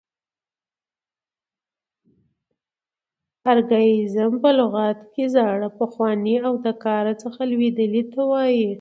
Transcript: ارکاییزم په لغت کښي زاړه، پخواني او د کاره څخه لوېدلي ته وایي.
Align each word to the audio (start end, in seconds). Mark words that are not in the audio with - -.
ارکاییزم 3.53 4.31
په 4.43 4.49
لغت 4.59 4.97
کښي 5.03 5.25
زاړه، 5.35 5.69
پخواني 5.79 6.35
او 6.47 6.53
د 6.65 6.67
کاره 6.83 7.13
څخه 7.23 7.41
لوېدلي 7.51 8.03
ته 8.11 8.21
وایي. 8.31 8.67